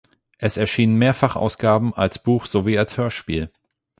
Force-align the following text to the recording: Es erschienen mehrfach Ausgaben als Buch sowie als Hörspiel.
Es 0.39 0.57
erschienen 0.57 0.95
mehrfach 0.95 1.35
Ausgaben 1.35 1.93
als 1.93 2.17
Buch 2.23 2.47
sowie 2.47 2.75
als 2.79 2.97
Hörspiel. 2.97 3.51